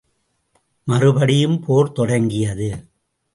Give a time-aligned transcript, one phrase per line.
[0.83, 2.69] மறுபடியும் போர் தொடங்கியது.